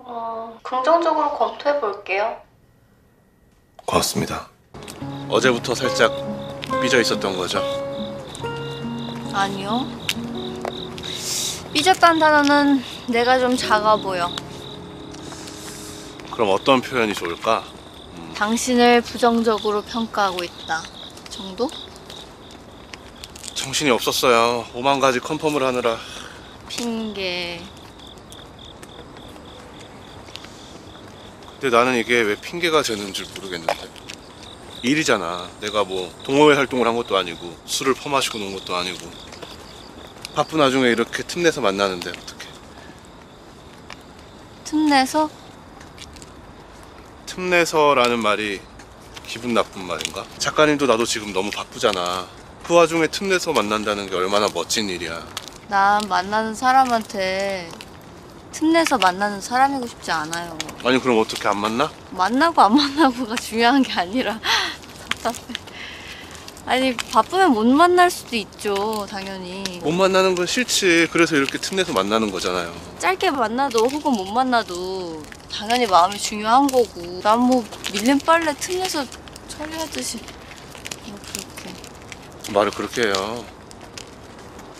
음, 0.00 0.58
긍정적으로 0.62 1.36
검토해 1.38 1.80
볼게요. 1.80 2.36
고맙습니다. 3.86 4.48
어제부터 5.28 5.74
살짝 5.74 6.12
삐져 6.82 7.00
있었던 7.00 7.36
거죠. 7.36 7.62
아니요. 9.32 9.86
삐졌다는 11.72 12.18
단어는 12.18 12.82
내가 13.08 13.38
좀 13.38 13.56
작아 13.56 13.96
보여. 13.96 14.30
그럼 16.32 16.50
어떤 16.50 16.80
표현이 16.80 17.14
좋을까? 17.14 17.64
당신을 18.34 19.02
부정적으로 19.02 19.82
평가하고 19.82 20.42
있다. 20.42 20.82
정도? 21.28 21.68
정신이 23.54 23.90
없었어요. 23.90 24.66
오만 24.74 24.98
가지 25.00 25.20
컨펌을 25.20 25.62
하느라. 25.62 25.98
핑계. 26.76 27.60
근데 31.60 31.76
나는 31.76 31.98
이게 31.98 32.22
왜 32.22 32.34
핑계가 32.34 32.82
되는 32.82 33.12
줄 33.12 33.26
모르겠는데. 33.34 33.90
일이잖아. 34.82 35.48
내가 35.60 35.84
뭐 35.84 36.12
동호회 36.24 36.56
활동을 36.56 36.86
한 36.86 36.96
것도 36.96 37.16
아니고 37.16 37.56
술을 37.66 37.94
퍼마시고 37.94 38.38
논 38.38 38.54
것도 38.54 38.74
아니고. 38.74 39.10
바쁜 40.34 40.60
와중에 40.60 40.88
이렇게 40.88 41.22
틈내서 41.22 41.60
만나는데 41.60 42.08
어떡해. 42.08 42.46
틈내서? 44.64 45.30
틈내서라는 47.26 48.18
말이 48.18 48.60
기분 49.26 49.52
나쁜 49.52 49.84
말인가? 49.84 50.24
작가님도 50.38 50.86
나도 50.86 51.04
지금 51.04 51.34
너무 51.34 51.50
바쁘잖아. 51.50 52.26
그 52.64 52.74
와중에 52.74 53.08
틈내서 53.08 53.52
만난다는 53.52 54.08
게 54.08 54.16
얼마나 54.16 54.48
멋진 54.52 54.88
일이야. 54.88 55.22
난 55.72 56.02
만나는 56.06 56.54
사람한테 56.54 57.70
틈내서 58.52 58.98
만나는 58.98 59.40
사람이고 59.40 59.86
싶지 59.86 60.10
않아요. 60.12 60.58
아니 60.84 61.00
그럼 61.00 61.18
어떻게 61.18 61.48
안 61.48 61.56
만나? 61.56 61.90
만나고 62.10 62.60
안 62.60 62.76
만나고가 62.76 63.34
중요한 63.40 63.82
게 63.82 63.90
아니라 63.94 64.38
답답해. 65.22 65.38
아니 66.66 66.94
바쁘면 66.94 67.52
못 67.52 67.64
만날 67.66 68.10
수도 68.10 68.36
있죠, 68.36 69.06
당연히. 69.08 69.62
못 69.82 69.92
만나는 69.92 70.34
건 70.34 70.46
싫지. 70.46 71.08
그래서 71.10 71.36
이렇게 71.36 71.56
틈내서 71.56 71.94
만나는 71.94 72.30
거잖아요. 72.30 72.70
짧게 72.98 73.30
만나도 73.30 73.86
혹은 73.88 74.12
못 74.12 74.26
만나도 74.30 75.22
당연히 75.50 75.86
마음이 75.86 76.18
중요한 76.18 76.66
거고. 76.66 77.20
난 77.22 77.40
뭐 77.40 77.64
밀린 77.90 78.18
빨래 78.18 78.54
틈내서 78.54 79.06
처리하듯이 79.48 80.18
뭐 81.06 81.18
그렇게. 81.32 82.52
말을 82.52 82.70
그렇게 82.72 83.04
해요. 83.06 83.42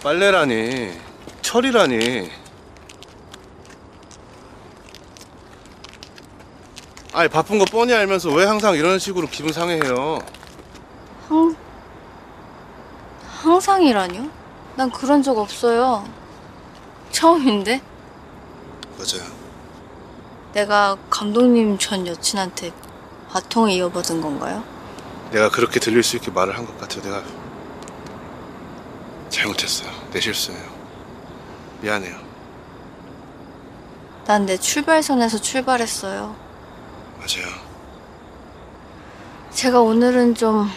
빨래라니, 0.02 0.98
철이라니. 1.42 2.30
아니 7.14 7.28
바쁜 7.28 7.58
거 7.58 7.64
뻔히 7.66 7.92
알면서 7.92 8.30
왜 8.30 8.46
항상 8.46 8.74
이런 8.74 8.98
식으로 8.98 9.28
기분 9.28 9.52
상해해요? 9.52 10.18
항 11.28 11.54
항상이라뇨? 13.42 14.28
난 14.76 14.90
그런 14.90 15.22
적 15.22 15.36
없어요. 15.36 16.04
처음인데 17.10 17.82
맞아요. 18.96 19.30
내가 20.54 20.96
감독님 21.10 21.76
전 21.78 22.06
여친한테 22.06 22.72
바통을 23.30 23.70
이어받은 23.72 24.20
건가요? 24.22 24.64
내가 25.32 25.50
그렇게 25.50 25.80
들릴 25.80 26.02
수 26.02 26.16
있게 26.16 26.30
말을 26.30 26.56
한 26.56 26.64
것 26.66 26.78
같아요. 26.80 27.02
내가 27.02 27.22
잘못했어요. 29.32 29.90
내 30.12 30.20
실수예요. 30.20 30.62
미안해요. 31.80 32.20
난 34.26 34.46
내 34.46 34.56
출발선에서 34.56 35.38
출발했어요. 35.40 36.36
맞아요. 37.18 37.62
제가 39.50 39.80
오늘은 39.80 40.34
좀 40.36 40.70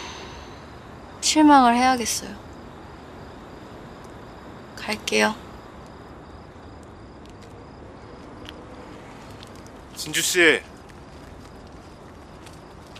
실망을 1.20 1.76
해야겠어요. 1.76 2.30
갈게요. 4.76 5.34
진주 9.96 10.20
씨. 10.22 10.60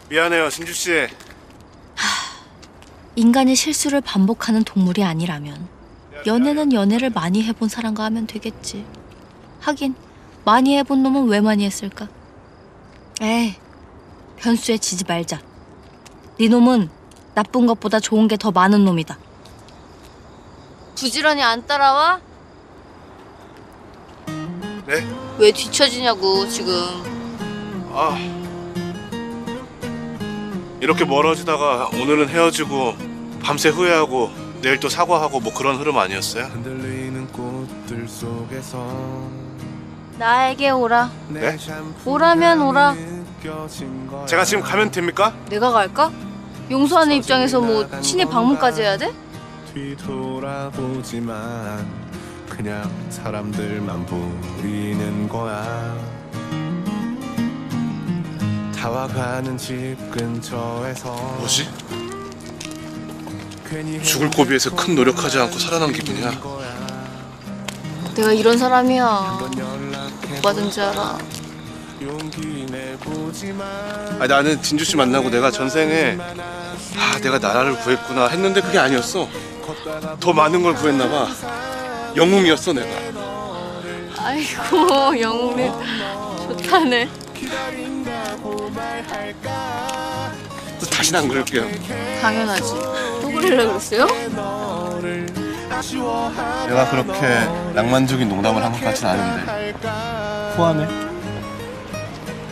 미안해요, 0.09 0.49
진주 0.51 0.73
씨. 0.73 1.09
인간이 3.17 3.55
실수를 3.55 4.01
반복하는 4.03 4.63
동물이 4.63 5.03
아니라면 5.03 5.69
연애는 6.27 6.73
연애를 6.73 7.11
많이 7.11 7.43
해본 7.43 7.69
사람과 7.69 8.05
하면 8.05 8.27
되겠지. 8.27 8.85
하긴 9.61 9.95
많이 10.45 10.77
해본 10.77 11.03
놈은 11.03 11.27
왜 11.29 11.41
많이 11.41 11.65
했을까? 11.65 12.09
에이, 13.21 13.55
변수에 14.37 14.77
지지 14.79 15.05
말자. 15.07 15.41
네 16.39 16.49
놈은 16.49 16.91
나쁜 17.35 17.67
것보다 17.67 18.01
좋은 18.01 18.29
게 18.29 18.37
더 18.37 18.51
많은 18.51 18.85
놈이다. 18.85 19.19
부지런히 20.95 21.43
안 21.43 21.67
따라와? 21.67 22.21
네? 24.87 25.07
왜 25.39 25.53
뒤처지냐고 25.53 26.47
지금. 26.49 26.73
아. 27.93 28.17
이렇게 30.81 31.05
멀어지다가 31.05 31.89
오늘은 31.95 32.29
헤어지고 32.29 32.95
밤새 33.47 33.69
후회하고 33.69 34.31
내일 34.61 34.81
또 34.81 34.89
사과하고 34.89 35.39
뭐 35.39 35.55
그런 35.55 35.77
흐름 35.77 35.97
아니었어요? 35.99 36.47
흔들리는 36.47 37.29
꽃들 37.29 38.09
속에서 38.09 39.31
나에게 40.19 40.71
오라. 40.71 41.13
네? 41.29 41.57
오라면 42.05 42.63
오라. 42.63 42.97
제가 44.27 44.45
지금 44.45 44.65
가면 44.65 44.91
됩니까? 44.91 45.33
내가 45.49 45.71
갈까? 45.71 46.11
용서하는 46.73 47.15
입장에서 47.15 47.61
뭐 47.61 47.89
친히 48.01 48.25
방문까지 48.25 48.83
해야 48.83 48.97
돼? 48.97 49.15
뒤돌아보지만 49.73 51.37
그냥 52.49 52.91
사람들만 53.11 54.07
보이는 54.07 55.29
거야 55.29 55.97
다와가는 58.75 59.57
집 59.57 59.97
근처에서 60.11 61.15
뭐지? 61.39 61.69
죽을 64.03 64.31
고비에서 64.31 64.75
큰 64.75 64.95
노력하지 64.95 65.39
않고 65.39 65.59
살아난 65.59 65.93
기분이야. 65.93 66.31
내가 68.15 68.33
이런 68.33 68.57
사람이야. 68.57 69.39
뭐든지 70.43 70.81
알아. 70.81 71.19
아니, 74.21 74.29
나는 74.29 74.63
진주 74.63 74.85
씨 74.85 74.97
만나고 74.97 75.31
내가 75.31 75.51
전생에 75.51 76.17
아 76.21 77.19
내가 77.21 77.39
나라를 77.39 77.77
구했구나 77.79 78.29
했는데 78.29 78.61
그게 78.61 78.79
아니었어. 78.79 79.29
더 80.21 80.33
많은 80.33 80.63
걸 80.63 80.75
구했나 80.75 81.09
봐. 81.09 81.27
영웅이었어 82.15 82.73
내가. 82.73 82.89
아이고 84.19 85.21
영웅이 85.21 85.71
좋다네. 86.49 87.09
또 90.79 90.87
다시는 90.87 91.21
안 91.21 91.29
그럴게요. 91.29 91.65
당연하지. 92.21 92.63
또 93.23 93.29
그러려 93.31 93.69
그랬어요? 93.69 94.07
내가 96.69 96.91
그렇게 96.91 97.21
낭만적인 97.75 98.29
농담을 98.29 98.63
한 98.65 98.73
것 98.73 98.81
같진 98.83 99.07
않은데 99.07 99.75
후하네. 100.57 100.87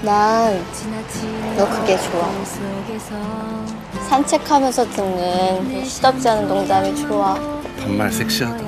난 0.03 0.63
너 1.57 1.69
그게 1.71 1.97
좋아. 1.99 2.29
산책하면서 4.09 4.91
듣는 4.91 5.69
그 5.81 5.85
시덥지 5.89 6.29
않은 6.29 6.47
농담이 6.49 6.95
좋아. 6.97 7.35
반말 7.81 8.13
섹시하다. 8.13 8.63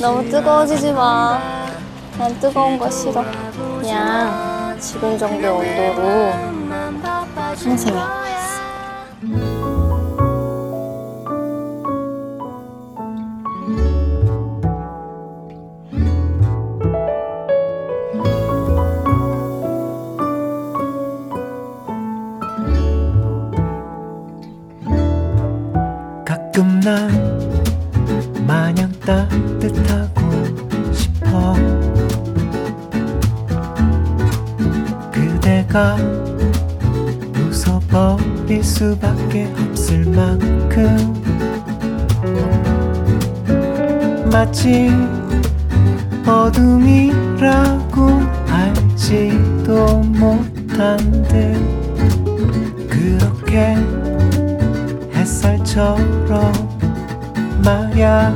너무 0.00 0.28
뜨거워지지 0.30 0.92
마. 0.92 1.38
난 2.18 2.40
뜨거운 2.40 2.78
거 2.78 2.90
싫어. 2.90 3.22
그냥 3.80 4.57
지금 4.80 5.18
정도 5.18 5.56
온도로 5.56 6.32
상승해 7.56 7.92
가끔 26.24 26.80
난 26.80 27.10
마냥 28.46 28.92
따뜻하고 29.00 30.27
내가 35.78 35.96
웃어버릴 37.48 38.64
수밖에 38.64 39.48
없을 39.70 40.04
만큼. 40.06 41.14
마치 44.32 44.90
어둠이라고 46.26 48.08
알지도 48.50 50.02
못한 50.02 50.96
듯 51.28 51.54
그렇게 52.88 53.76
햇살처럼 55.14 56.52
말야 57.64 58.34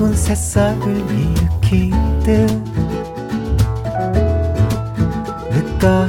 튀운 0.00 0.16
새싹을 0.16 0.96
일으키듯 1.10 2.50
늦가을 5.50 6.08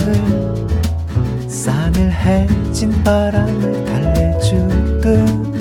싸늘해진 1.49 3.03
바람을 3.03 3.83
달래주듯 3.83 5.51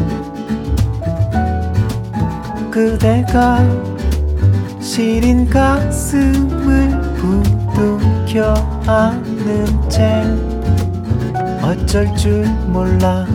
그대가 2.71 3.59
시린 4.81 5.51
가슴을 5.51 6.89
부둥켜 7.17 8.55
안는 8.87 9.91
채 9.91 10.23
어쩔 11.61 12.15
줄 12.15 12.45
몰라 12.69 13.27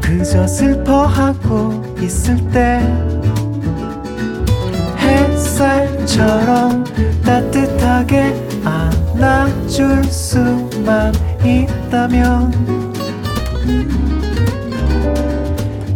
그저 0.00 0.46
슬퍼하고 0.46 1.96
있을 2.00 2.36
때 2.52 3.11
햇살처럼 6.02 6.84
따뜻하게 7.24 8.34
안아줄 8.64 10.04
수만 10.04 11.12
있다면 11.44 12.52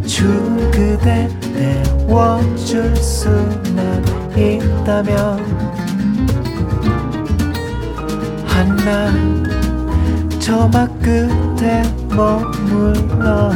추운 0.06 0.70
그대 0.70 1.28
데워줄 1.54 2.96
수만 2.96 4.04
있다면 4.36 5.44
한낮 8.46 10.40
저막 10.40 11.00
끝에 11.00 11.82
머물러 12.08 13.50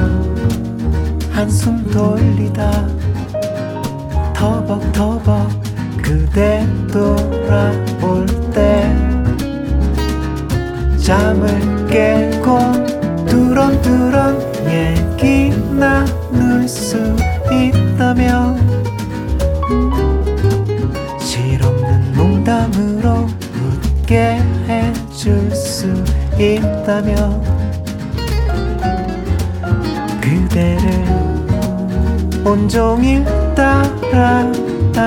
한숨 1.33 1.89
돌리다 1.91 2.87
터벅터벅 4.35 5.60
그대 6.33 6.65
돌아올 6.93 8.25
때 8.53 8.97
잠을 10.97 11.49
깨고 11.89 13.27
두런두런 13.27 14.41
얘기 14.69 15.51
나눌 15.75 16.69
수 16.69 17.17
있다면 17.51 18.61
실없는 21.19 22.13
농담으로 22.13 23.27
웃게 23.57 24.41
해줄 24.69 25.51
수 25.51 25.93
있다면 26.39 27.43
그대를 30.21 31.05
온종일 32.45 33.25
따라다니는 33.57 35.01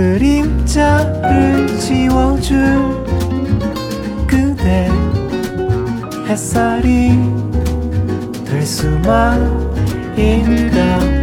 그림자를 0.00 1.66
지워줄 1.78 2.56
그대 4.26 4.88
햇살이 6.26 7.10
될 8.46 8.62
수만 8.62 9.38
있다 10.16 11.19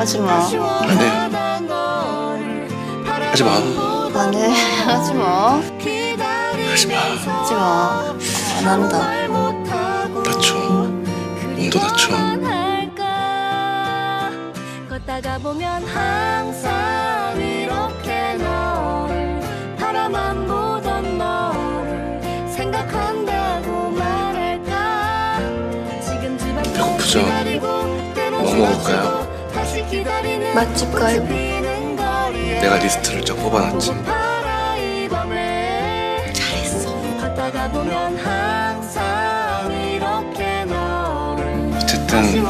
하지마. 0.00 0.32
안돼 0.32 1.04
하지마. 3.28 3.50
안돼 4.14 4.48
하지마. 4.86 5.60
하지마. 6.70 6.94
하지마. 7.26 7.60
안 8.56 8.64
한다. 8.64 8.94
다쳐. 10.24 10.54
몸도 10.56 11.78
다쳐. 11.80 12.08
걷다가 14.88 15.38
보면 15.38 15.84
항상 15.84 17.38
이렇게 17.38 18.36
널 18.38 19.38
바라만 19.78 20.46
보던 20.46 21.18
널 21.18 21.52
생각한다고 22.48 23.90
말할까? 23.90 25.40
지금 26.00 26.38
집앞 26.38 26.62
배고프죠? 26.72 27.20
뭐 28.30 28.54
먹을까요? 28.54 29.29
맛집 30.54 30.92
가요. 30.92 31.22
내가 32.60 32.76
리스트를 32.76 33.24
쫙 33.24 33.34
뽑아놨지. 33.34 33.90
잘했어. 36.32 37.00
어쨌든 41.74 42.44